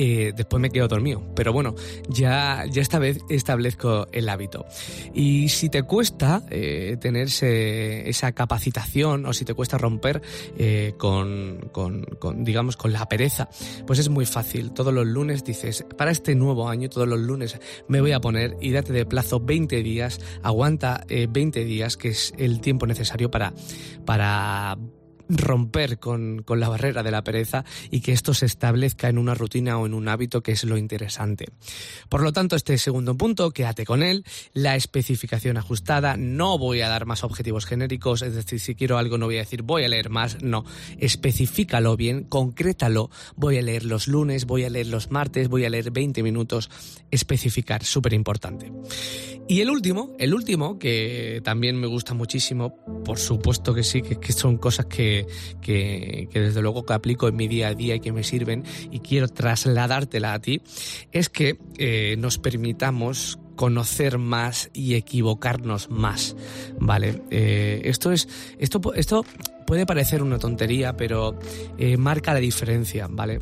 eh, 0.02 0.32
después 0.34 0.62
me 0.62 0.70
quedo 0.70 0.88
dormido. 0.88 1.22
Pero 1.36 1.52
bueno, 1.52 1.74
ya, 2.08 2.64
ya 2.70 2.80
esta 2.80 2.98
vez 2.98 3.18
establezco 3.28 4.06
el 4.12 4.30
hábito. 4.30 4.64
Y 5.12 5.50
si 5.50 5.68
te 5.68 5.82
cuesta 5.82 6.42
eh, 6.48 6.96
tener 6.98 7.28
esa 7.28 8.32
capacitación 8.32 9.26
o 9.26 9.34
si 9.34 9.44
te 9.44 9.52
cuesta 9.52 9.76
romper 9.76 10.22
eh, 10.56 10.94
con, 10.96 11.68
con, 11.70 12.06
digamos, 12.42 12.78
con 12.78 12.94
la 12.94 13.06
pereza, 13.10 13.50
pues 13.86 13.98
es 13.98 14.08
muy 14.08 14.24
fácil. 14.24 14.72
Todos 14.72 14.94
los 14.94 15.06
lunes 15.06 15.44
dices, 15.44 15.84
para 15.98 16.10
este 16.10 16.34
nuevo 16.34 16.70
año, 16.70 16.88
todos 16.88 17.06
los 17.06 17.20
lunes 17.20 17.60
me 17.86 18.00
voy 18.00 18.12
a 18.12 18.20
poner 18.20 18.56
y 18.58 18.70
date 18.70 18.94
de 18.94 19.04
plazo 19.04 19.38
20 19.40 19.82
días, 19.82 20.18
aguanta 20.42 21.04
20 21.10 21.62
días, 21.66 21.98
que 21.98 22.08
es 22.08 22.32
el 22.38 22.62
tiempo 22.62 22.86
necesario 22.86 23.30
para, 23.30 23.52
para 24.06 24.78
romper 25.30 25.98
con, 25.98 26.42
con, 26.42 26.60
la 26.60 26.68
barrera 26.68 27.02
de 27.02 27.10
la 27.10 27.24
pereza 27.24 27.64
y 27.90 28.00
que 28.00 28.12
esto 28.12 28.34
se 28.34 28.46
establezca 28.46 29.08
en 29.08 29.18
una 29.18 29.34
rutina 29.34 29.78
o 29.78 29.86
en 29.86 29.94
un 29.94 30.08
hábito 30.08 30.42
que 30.42 30.52
es 30.52 30.64
lo 30.64 30.76
interesante. 30.76 31.46
Por 32.08 32.22
lo 32.22 32.32
tanto, 32.32 32.56
este 32.56 32.76
segundo 32.78 33.16
punto, 33.16 33.50
quédate 33.52 33.84
con 33.84 34.02
él, 34.02 34.24
la 34.52 34.76
especificación 34.76 35.56
ajustada, 35.56 36.16
no 36.16 36.58
voy 36.58 36.80
a 36.80 36.88
dar 36.88 37.06
más 37.06 37.24
objetivos 37.24 37.66
genéricos, 37.66 38.22
es 38.22 38.34
decir, 38.34 38.60
si 38.60 38.74
quiero 38.74 38.98
algo 38.98 39.18
no 39.18 39.26
voy 39.26 39.36
a 39.36 39.40
decir 39.40 39.62
voy 39.62 39.84
a 39.84 39.88
leer 39.88 40.10
más, 40.10 40.42
no, 40.42 40.64
especifícalo 40.98 41.96
bien, 41.96 42.24
concrétalo, 42.24 43.10
voy 43.36 43.58
a 43.58 43.62
leer 43.62 43.84
los 43.84 44.08
lunes, 44.08 44.46
voy 44.46 44.64
a 44.64 44.70
leer 44.70 44.88
los 44.88 45.10
martes, 45.10 45.48
voy 45.48 45.64
a 45.64 45.70
leer 45.70 45.90
20 45.90 46.22
minutos, 46.22 46.70
especificar, 47.10 47.84
súper 47.84 48.12
importante. 48.12 48.72
Y 49.48 49.60
el 49.62 49.70
último, 49.70 50.14
el 50.18 50.32
último, 50.32 50.78
que 50.78 51.40
también 51.42 51.76
me 51.76 51.88
gusta 51.88 52.14
muchísimo, 52.14 52.76
por 53.04 53.18
supuesto 53.18 53.74
que 53.74 53.82
sí, 53.82 54.00
que, 54.00 54.20
que 54.20 54.32
son 54.32 54.58
cosas 54.58 54.86
que, 54.86 55.19
que, 55.60 56.28
desde 56.32 56.62
luego 56.62 56.84
que 56.84 56.92
aplico 56.92 57.28
en 57.28 57.36
mi 57.36 57.48
día 57.48 57.68
a 57.68 57.74
día 57.74 57.94
y 57.94 58.00
que 58.00 58.12
me 58.12 58.24
sirven 58.24 58.64
y 58.90 59.00
quiero 59.00 59.28
trasladártela 59.28 60.34
a 60.34 60.40
ti, 60.40 60.62
es 61.12 61.28
que 61.28 61.58
eh, 61.78 62.16
nos 62.18 62.38
permitamos 62.38 63.38
conocer 63.56 64.16
más 64.16 64.70
y 64.72 64.94
equivocarnos 64.94 65.90
más, 65.90 66.34
¿vale? 66.78 67.22
Eh, 67.30 67.82
esto 67.84 68.10
es, 68.10 68.26
esto, 68.58 68.80
esto 68.94 69.24
puede 69.66 69.84
parecer 69.84 70.22
una 70.22 70.38
tontería, 70.38 70.96
pero 70.96 71.38
eh, 71.76 71.96
marca 71.98 72.32
la 72.32 72.40
diferencia, 72.40 73.06
¿vale? 73.10 73.40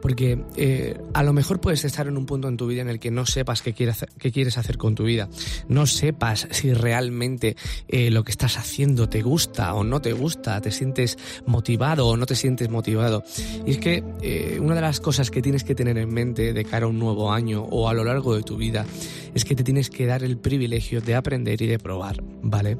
Porque 0.00 0.42
eh, 0.56 1.00
a 1.14 1.22
lo 1.22 1.32
mejor 1.32 1.60
puedes 1.60 1.84
estar 1.84 2.06
en 2.06 2.16
un 2.16 2.26
punto 2.26 2.48
en 2.48 2.56
tu 2.56 2.66
vida 2.66 2.82
en 2.82 2.88
el 2.88 2.98
que 2.98 3.10
no 3.10 3.26
sepas 3.26 3.62
qué 3.62 3.72
quieres, 3.72 4.06
qué 4.18 4.32
quieres 4.32 4.58
hacer 4.58 4.78
con 4.78 4.94
tu 4.94 5.04
vida. 5.04 5.28
No 5.68 5.86
sepas 5.86 6.48
si 6.50 6.72
realmente 6.72 7.56
eh, 7.88 8.10
lo 8.10 8.24
que 8.24 8.30
estás 8.30 8.58
haciendo 8.58 9.08
te 9.08 9.22
gusta 9.22 9.74
o 9.74 9.84
no 9.84 10.00
te 10.00 10.12
gusta, 10.12 10.60
te 10.60 10.70
sientes 10.70 11.18
motivado 11.46 12.08
o 12.08 12.16
no 12.16 12.26
te 12.26 12.34
sientes 12.34 12.68
motivado. 12.70 13.24
Y 13.66 13.72
es 13.72 13.78
que 13.78 14.02
eh, 14.22 14.58
una 14.60 14.74
de 14.74 14.80
las 14.80 15.00
cosas 15.00 15.30
que 15.30 15.42
tienes 15.42 15.64
que 15.64 15.74
tener 15.74 15.98
en 15.98 16.12
mente 16.12 16.52
de 16.52 16.64
cara 16.64 16.86
a 16.86 16.88
un 16.88 16.98
nuevo 16.98 17.32
año 17.32 17.62
o 17.62 17.88
a 17.88 17.94
lo 17.94 18.04
largo 18.04 18.34
de 18.36 18.42
tu 18.42 18.56
vida 18.56 18.86
es 19.34 19.44
que 19.44 19.54
te 19.54 19.64
tienes 19.64 19.90
que 19.90 20.06
dar 20.06 20.24
el 20.24 20.38
privilegio 20.38 21.00
de 21.00 21.14
aprender 21.14 21.60
y 21.62 21.66
de 21.66 21.78
probar, 21.78 22.22
¿vale? 22.42 22.78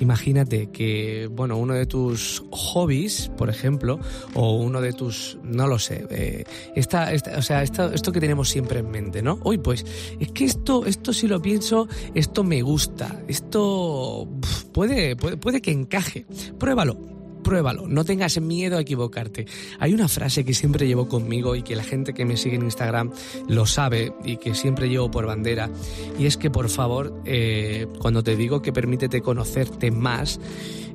Imagínate 0.00 0.70
que, 0.70 1.28
bueno, 1.30 1.56
uno 1.56 1.74
de 1.74 1.86
tus 1.86 2.42
hobbies, 2.50 3.30
por 3.36 3.50
ejemplo, 3.50 4.00
o 4.34 4.56
uno 4.56 4.80
de 4.80 4.92
tus, 4.92 5.38
no 5.44 5.66
lo 5.66 5.78
sé, 5.78 6.06
eh, 6.10 6.44
esta, 6.74 7.10
o 7.36 7.42
sea, 7.42 7.62
esto, 7.62 8.12
que 8.12 8.20
tenemos 8.20 8.48
siempre 8.48 8.80
en 8.80 8.90
mente, 8.90 9.22
¿no? 9.22 9.38
Hoy 9.42 9.58
pues, 9.58 9.84
es 10.18 10.32
que 10.32 10.44
esto, 10.44 10.86
esto 10.86 11.12
si 11.12 11.28
lo 11.28 11.40
pienso, 11.40 11.88
esto 12.14 12.44
me 12.44 12.62
gusta, 12.62 13.22
esto 13.28 14.28
puede, 14.72 15.16
puede, 15.16 15.36
puede 15.36 15.60
que 15.60 15.70
encaje. 15.70 16.26
Pruébalo, 16.58 16.98
pruébalo, 17.42 17.86
no 17.88 18.04
tengas 18.04 18.40
miedo 18.40 18.78
a 18.78 18.80
equivocarte. 18.80 19.46
Hay 19.78 19.92
una 19.92 20.08
frase 20.08 20.44
que 20.44 20.54
siempre 20.54 20.86
llevo 20.86 21.08
conmigo 21.08 21.54
y 21.56 21.62
que 21.62 21.76
la 21.76 21.84
gente 21.84 22.14
que 22.14 22.24
me 22.24 22.36
sigue 22.36 22.56
en 22.56 22.62
Instagram 22.62 23.12
lo 23.48 23.66
sabe 23.66 24.12
y 24.24 24.36
que 24.36 24.54
siempre 24.54 24.88
llevo 24.88 25.10
por 25.10 25.26
bandera, 25.26 25.70
y 26.18 26.26
es 26.26 26.36
que 26.36 26.50
por 26.50 26.68
favor, 26.68 27.20
eh, 27.24 27.86
cuando 27.98 28.22
te 28.22 28.36
digo 28.36 28.62
que 28.62 28.72
permítete 28.72 29.20
conocerte 29.20 29.90
más, 29.90 30.40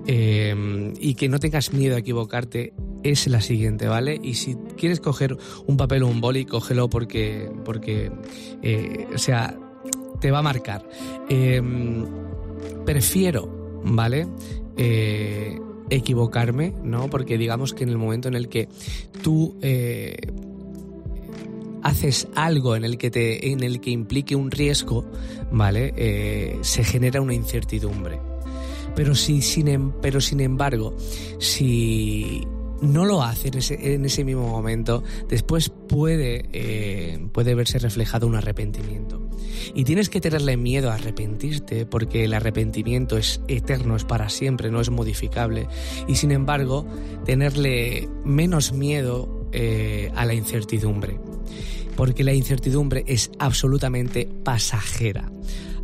eh, 0.10 0.94
y 1.00 1.16
que 1.16 1.28
no 1.28 1.38
tengas 1.38 1.74
miedo 1.74 1.98
a 1.98 2.00
equivocarte 2.00 2.74
es 3.12 3.28
la 3.28 3.42
siguiente, 3.42 3.88
¿vale? 3.88 4.20
Y 4.22 4.36
si 4.36 4.56
quieres 4.78 5.00
coger 5.00 5.38
un 5.66 5.78
papel 5.78 6.04
o 6.04 6.08
un 6.08 6.22
boli, 6.22 6.46
cógelo 6.46 6.90
porque, 6.90 7.52
porque 7.66 8.12
eh, 8.62 9.08
o 9.14 9.18
sea, 9.18 9.58
te 10.20 10.32
va 10.32 10.40
a 10.40 10.44
marcar. 10.44 10.88
prefiero, 12.86 13.82
¿vale? 13.84 14.28
equivocarme, 15.90 16.74
¿no? 16.84 17.10
Porque 17.10 17.38
digamos 17.38 17.74
que 17.74 17.84
en 17.84 17.90
el 17.90 17.98
momento 17.98 18.28
en 18.28 18.36
el 18.36 18.50
que 18.50 18.68
tú 19.24 19.58
eh, 19.62 20.16
haces 21.84 22.28
algo 22.36 22.76
en 22.76 22.84
el 22.84 22.98
que 22.98 23.10
te, 23.10 23.52
en 23.52 23.64
el 23.64 23.80
que 23.80 23.92
implique 23.92 24.36
un 24.36 24.52
riesgo, 24.52 25.06
¿vale? 25.52 25.94
Eh, 25.96 26.58
se 26.62 26.84
genera 26.84 27.22
una 27.22 27.34
incertidumbre. 27.34 28.20
Pero 28.96 29.16
si, 29.16 29.42
sin, 29.42 29.68
em, 29.68 29.92
pero 30.02 30.20
sin 30.20 30.40
embargo, 30.40 30.96
si 31.40 32.42
no 32.82 33.06
lo 33.06 33.24
hace 33.24 33.50
en 33.50 34.06
ese, 34.06 34.24
mismo 34.24 34.48
momento, 34.48 35.04
después 35.30 35.70
puede, 35.70 36.46
eh, 36.54 37.28
puede 37.32 37.56
verse 37.56 37.80
reflejado 37.80 38.28
un 38.28 38.36
arrepentimiento. 38.36 39.28
Y 39.74 39.84
tienes 39.84 40.10
que 40.10 40.22
tenerle 40.22 40.58
miedo 40.58 40.92
a 40.92 40.96
arrepentirte 40.96 41.86
porque 41.86 42.26
el 42.26 42.34
arrepentimiento 42.34 43.18
es 43.18 43.42
eterno, 43.48 43.96
es 43.96 44.04
para 44.04 44.30
siempre, 44.30 44.70
no 44.72 44.82
es 44.82 44.90
modificable. 44.90 45.68
Y 46.08 46.16
sin 46.16 46.32
embargo, 46.32 46.86
tenerle 47.26 48.08
menos 48.24 48.74
miedo 48.74 49.48
eh, 49.52 50.12
a 50.16 50.26
la 50.26 50.34
incertidumbre. 50.34 51.20
Porque 51.96 52.24
la 52.24 52.34
incertidumbre 52.34 53.04
es 53.08 53.32
absolutamente 53.40 54.30
pasajera. 54.44 55.32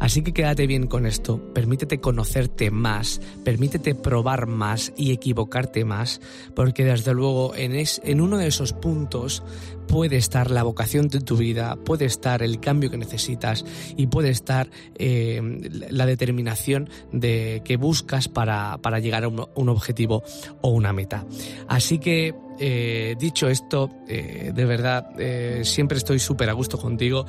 Así 0.03 0.22
que 0.22 0.33
quédate 0.33 0.67
bien 0.67 0.88
con 0.88 1.05
esto, 1.05 1.39
permítete 1.53 2.01
conocerte 2.01 2.72
más, 2.72 3.22
permítete 3.45 3.95
probar 3.95 4.48
más 4.48 4.91
y 4.98 5.13
equivocarte 5.13 5.86
más, 5.86 6.19
porque 6.57 6.83
desde 6.83 7.13
luego 7.13 7.55
en, 7.55 7.74
es, 7.74 8.01
en 8.03 8.19
uno 8.19 8.38
de 8.38 8.48
esos 8.48 8.74
puntos 8.74 9.43
puede 9.88 10.17
estar 10.17 10.51
la 10.51 10.63
vocación 10.63 11.07
de 11.07 11.22
tu 11.22 11.38
vida, 11.38 11.77
puede 11.86 12.03
estar 12.03 12.43
el 12.43 12.60
cambio 12.60 12.91
que 12.91 12.98
necesitas 12.98 13.63
y 13.95 14.07
puede 14.07 14.29
estar 14.29 14.69
eh, 14.95 15.41
la 15.89 16.05
determinación 16.05 16.89
de, 17.13 17.62
que 17.63 17.77
buscas 17.77 18.27
para, 18.27 18.79
para 18.79 19.00
llegar 19.00 19.24
a 19.24 19.29
un, 19.29 19.45
un 19.55 19.69
objetivo 19.69 20.22
o 20.60 20.72
una 20.72 20.91
meta. 20.91 21.25
Así 21.69 22.00
que 22.00 22.36
eh, 22.65 23.17
dicho 23.20 23.50
esto, 23.50 23.91
eh, 24.08 24.53
de 24.55 24.63
verdad, 24.63 25.20
eh, 25.20 25.63
siempre 25.65 25.98
estoy 25.98 26.17
súper 26.17 26.50
a 26.50 26.53
gusto 26.53 26.77
contigo. 26.77 27.25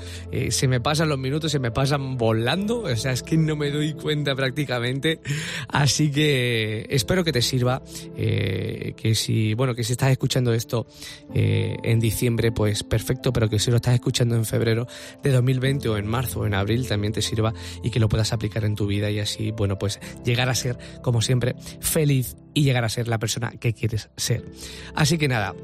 se 0.50 0.68
me 0.68 0.80
pasan 0.80 1.08
los 1.08 1.18
minutos, 1.18 1.50
se 1.50 1.58
me 1.58 1.72
pasan 1.72 2.16
volando. 2.16 2.82
O 2.82 2.96
sea, 2.96 3.10
es 3.10 3.24
que 3.24 3.36
no 3.36 3.56
me 3.56 3.72
doy 3.72 3.94
cuenta 3.94 4.36
prácticamente. 4.36 5.18
Así 5.66 6.12
que 6.12 6.86
espero 6.88 7.24
que 7.24 7.32
te 7.32 7.42
sirva. 7.42 7.82
que 8.14 9.14
si, 9.16 9.54
bueno, 9.54 9.74
que 9.74 9.82
si 9.82 9.94
estás 9.94 10.12
escuchando 10.12 10.52
esto 10.52 10.86
en 11.34 11.98
diciembre, 11.98 12.52
pues 12.52 12.84
perfecto. 12.84 13.32
Pero 13.32 13.48
que 13.48 13.58
si 13.58 13.72
lo 13.72 13.76
estás 13.78 13.94
escuchando 13.94 14.36
en 14.36 14.44
febrero 14.44 14.86
de 15.20 15.32
2020 15.32 15.88
o 15.88 15.96
en 15.96 16.06
marzo 16.06 16.40
o 16.40 16.46
en 16.46 16.54
abril, 16.54 16.86
también 16.86 17.12
te 17.12 17.22
sirva 17.22 17.52
y 17.82 17.90
que 17.90 17.98
lo 17.98 18.08
puedas 18.08 18.32
aplicar 18.32 18.64
en 18.64 18.76
tu 18.76 18.86
vida 18.86 19.10
y 19.10 19.18
así, 19.18 19.50
bueno, 19.50 19.80
pues 19.80 19.98
llegar 20.24 20.48
a 20.48 20.54
ser, 20.54 20.78
como 21.02 21.22
siempre, 21.22 21.56
feliz 21.80 22.36
y 22.54 22.62
llegar 22.62 22.84
a 22.84 22.88
ser 22.88 23.08
la 23.08 23.18
persona 23.18 23.50
que 23.50 23.74
quieres 23.74 24.10
ser. 24.16 24.44
Así 24.94 25.18
que 25.18 25.28
nada, 25.28 25.54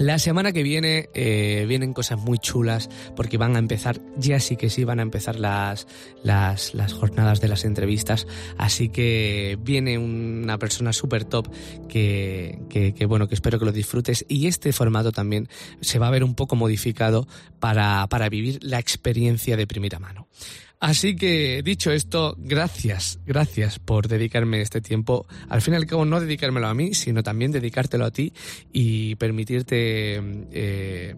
la 0.00 0.18
semana 0.18 0.52
que 0.52 0.62
viene 0.62 1.10
eh, 1.12 1.66
vienen 1.68 1.92
cosas 1.92 2.18
muy 2.18 2.38
chulas 2.38 2.88
porque 3.14 3.36
van 3.36 3.54
a 3.54 3.58
empezar, 3.58 4.00
ya 4.16 4.40
sí 4.40 4.56
que 4.56 4.70
sí, 4.70 4.82
van 4.82 4.98
a 4.98 5.02
empezar 5.02 5.38
las, 5.38 5.86
las, 6.22 6.72
las 6.72 6.94
jornadas 6.94 7.42
de 7.42 7.48
las 7.48 7.66
entrevistas. 7.66 8.26
Así 8.56 8.88
que 8.88 9.58
viene 9.60 9.98
una 9.98 10.56
persona 10.56 10.94
súper 10.94 11.26
top 11.26 11.48
que, 11.86 12.58
que, 12.70 13.04
bueno, 13.04 13.28
que 13.28 13.34
espero 13.34 13.58
que 13.58 13.66
lo 13.66 13.72
disfrutes. 13.72 14.24
Y 14.26 14.46
este 14.46 14.72
formato 14.72 15.12
también 15.12 15.50
se 15.82 15.98
va 15.98 16.08
a 16.08 16.10
ver 16.10 16.24
un 16.24 16.34
poco 16.34 16.56
modificado 16.56 17.28
para, 17.58 18.06
para 18.08 18.30
vivir 18.30 18.58
la 18.62 18.78
experiencia 18.78 19.58
de 19.58 19.66
primera 19.66 19.98
mano. 19.98 20.28
Así 20.80 21.14
que, 21.14 21.62
dicho 21.62 21.92
esto, 21.92 22.34
gracias, 22.38 23.20
gracias 23.26 23.78
por 23.78 24.08
dedicarme 24.08 24.62
este 24.62 24.80
tiempo. 24.80 25.26
Al 25.50 25.60
fin 25.60 25.74
y 25.74 25.76
al 25.76 25.84
cabo, 25.84 26.06
no 26.06 26.20
dedicármelo 26.20 26.68
a 26.68 26.74
mí, 26.74 26.94
sino 26.94 27.22
también 27.22 27.52
dedicártelo 27.52 28.06
a 28.06 28.10
ti 28.10 28.32
y 28.72 29.14
permitirte, 29.16 30.22
eh, 30.50 31.14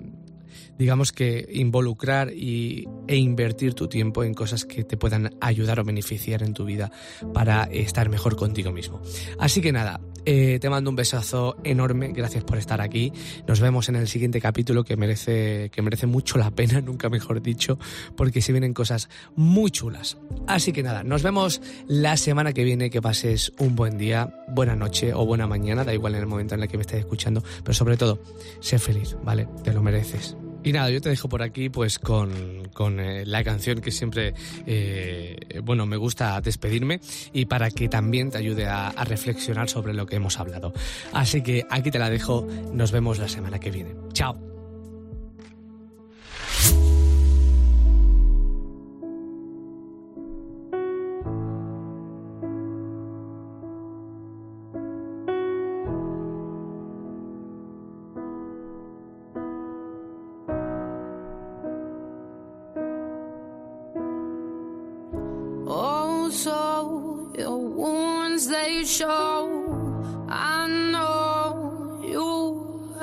digamos 0.78 1.12
que, 1.12 1.49
involucrar 1.52 2.32
y, 2.32 2.88
e 3.06 3.16
invertir 3.16 3.75
tu 3.75 3.88
tiempo 3.88 4.25
en 4.25 4.35
cosas 4.35 4.64
que 4.64 4.85
te 4.85 4.97
puedan 4.97 5.30
ayudar 5.40 5.80
o 5.80 5.85
beneficiar 5.85 6.42
en 6.42 6.54
tu 6.54 6.64
vida 6.64 6.90
para 7.32 7.64
estar 7.64 8.09
mejor 8.09 8.37
contigo 8.37 8.73
mismo. 8.73 9.00
Así 9.38 9.61
que 9.61 9.73
nada, 9.73 10.00
eh, 10.25 10.59
te 10.61 10.71
mando 10.71 10.90
un 10.90 10.97
besazo 10.97 11.56
enorme, 11.64 12.12
gracias 12.12 12.44
por 12.44 12.59
estar 12.59 12.80
aquí. 12.80 13.12
Nos 13.47 13.61
vemos 13.61 13.88
en 13.88 13.97
el 13.97 14.06
siguiente 14.06 14.40
capítulo 14.40 14.85
que 14.85 14.97
merece, 14.97 15.71
que 15.71 15.82
merece 15.82 16.06
mucho 16.06 16.38
la 16.38 16.50
pena, 16.50 16.80
nunca 16.82 17.09
mejor 17.09 17.42
dicho, 17.42 17.78
porque 18.16 18.40
se 18.40 18.52
vienen 18.52 18.73
cosas 18.73 19.09
muy 19.35 19.71
chulas. 19.71 20.18
Así 20.47 20.73
que 20.73 20.82
nada, 20.82 21.02
nos 21.02 21.23
vemos 21.23 21.61
la 21.88 22.16
semana 22.16 22.52
que 22.52 22.64
viene, 22.64 22.90
que 22.90 23.02
pases 23.02 23.52
un 23.59 23.75
buen 23.75 23.99
día, 23.99 24.35
buena 24.49 24.76
noche 24.76 25.12
o 25.12 25.26
buena 25.26 25.47
mañana, 25.47 25.85
da 25.85 25.94
igual 25.94 26.14
en 26.14 26.21
el 26.21 26.26
momento 26.26 26.54
en 26.54 26.62
el 26.62 26.68
que 26.68 26.76
me 26.76 26.82
estés 26.82 27.00
escuchando, 27.00 27.42
pero 27.62 27.75
sobre 27.75 27.97
todo, 27.97 28.23
sé 28.61 28.78
feliz, 28.78 29.16
¿vale? 29.25 29.49
Te 29.64 29.73
lo 29.73 29.82
mereces. 29.82 30.37
Y 30.64 30.73
nada, 30.73 30.90
yo 30.90 31.00
te 31.00 31.09
dejo 31.09 31.28
por 31.28 31.42
aquí 31.42 31.69
pues 31.69 31.99
con, 31.99 32.69
con 32.73 33.00
eh, 33.00 33.25
la 33.26 33.42
canción 33.42 33.81
que 33.81 33.90
siempre, 33.90 34.35
eh, 34.66 35.61
bueno, 35.62 35.87
me 35.87 35.97
gusta 35.97 36.40
despedirme 36.40 37.00
y 37.33 37.47
para 37.47 37.71
que 37.71 37.88
también 37.88 38.31
te 38.31 38.38
ayude 38.38 38.66
a, 38.66 38.88
a 38.88 39.04
reflexionar 39.04 39.69
sobre 39.69 39.95
lo 39.95 40.07
que 40.07 40.16
hemos 40.16 40.38
hablado. 40.38 40.73
Así 41.12 41.42
que 41.42 41.66
aquí 41.69 41.90
te 41.90 41.99
la 41.99 42.11
dejo, 42.11 42.47
nos 42.73 42.92
vemos 42.92 43.19
la 43.19 43.28
semana 43.28 43.59
que 43.59 43.71
viene. 43.71 43.95
Chao. 44.12 44.51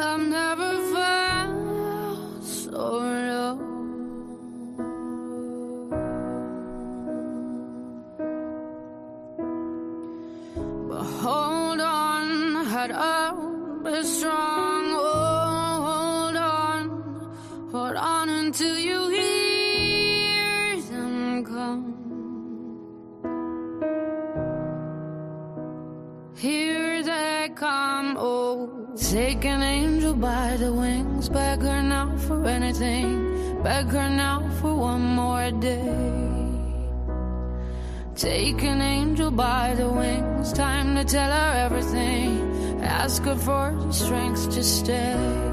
I'm 0.01 0.29
never 0.29 0.88
beg 33.69 33.85
her 33.91 34.09
now 34.09 34.39
for 34.59 34.73
one 34.73 35.05
more 35.19 35.51
day. 35.51 35.93
Take 38.15 38.63
an 38.63 38.81
angel 38.81 39.29
by 39.29 39.75
the 39.75 39.87
wings, 39.87 40.51
time 40.53 40.95
to 40.95 41.03
tell 41.03 41.31
her 41.39 41.51
everything. 41.65 42.81
Ask 42.81 43.21
her 43.25 43.35
for 43.35 43.65
the 43.85 43.93
strength 43.93 44.49
to 44.55 44.63
stay. 44.63 45.48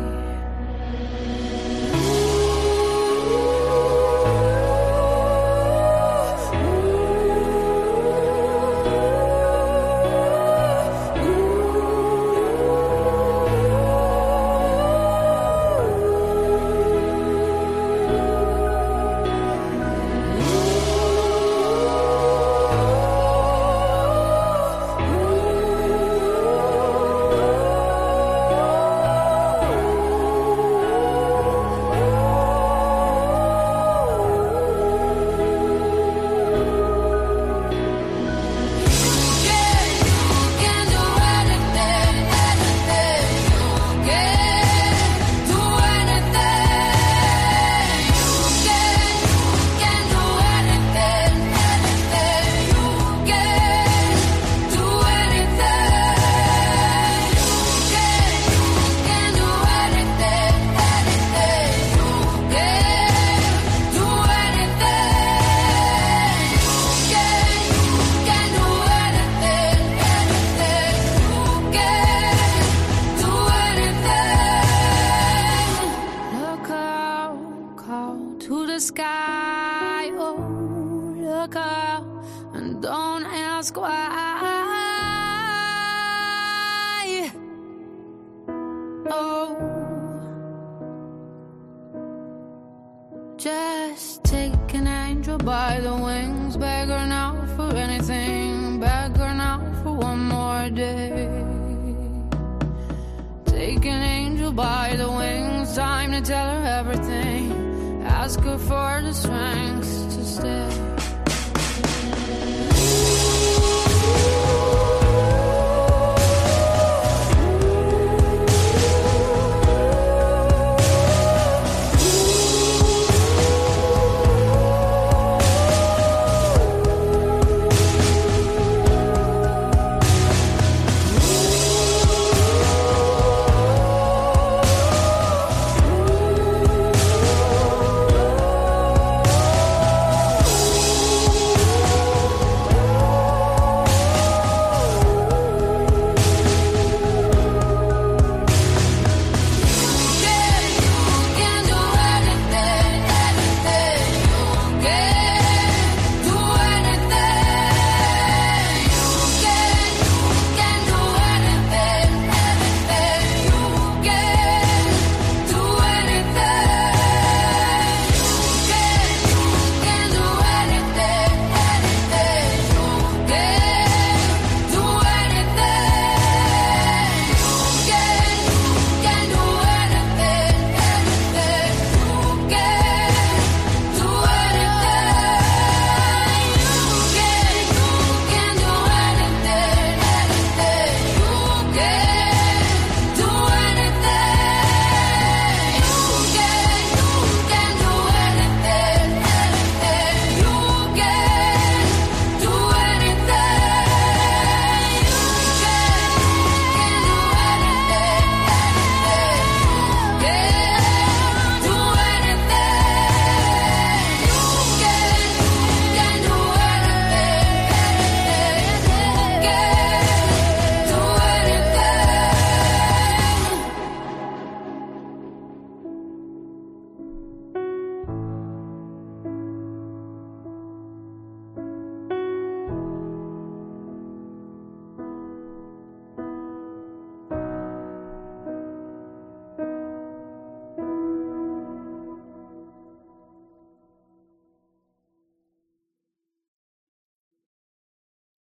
by 104.56 104.96
the 104.96 105.10
wings. 105.10 105.76
Time 105.76 106.12
to 106.12 106.20
tell 106.22 106.48
her 106.48 106.64
everything. 106.80 108.02
Ask 108.04 108.40
her 108.40 108.58
for 108.58 109.02
the 109.02 109.12
strength 109.12 110.16
to 110.16 110.24
stay. 110.24 110.86